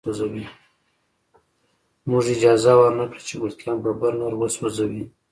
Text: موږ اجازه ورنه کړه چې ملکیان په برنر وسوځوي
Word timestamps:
موږ 2.09 2.25
اجازه 2.35 2.73
ورنه 2.79 3.05
کړه 3.11 3.19
چې 3.27 3.33
ملکیان 3.43 3.77
په 3.83 3.91
برنر 3.99 4.33
وسوځوي 4.37 5.05